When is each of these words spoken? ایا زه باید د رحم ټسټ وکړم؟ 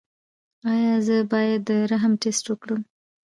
ایا 0.71 0.93
زه 1.05 1.17
باید 1.31 1.59
د 1.67 1.71
رحم 1.91 2.13
ټسټ 2.21 2.45
وکړم؟ 2.49 2.81